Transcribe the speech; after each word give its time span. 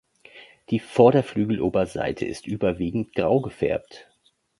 Die 0.71 0.79
Vorderflügeloberseite 0.79 2.25
ist 2.25 2.47
überwiegend 2.47 3.13
grau 3.13 3.39
gefärbt. 3.39 4.09